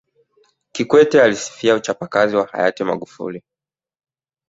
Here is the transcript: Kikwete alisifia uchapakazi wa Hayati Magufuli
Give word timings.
Kikwete 0.71 1.21
alisifia 1.21 1.75
uchapakazi 1.75 2.35
wa 2.35 2.45
Hayati 2.47 2.83
Magufuli 2.83 3.43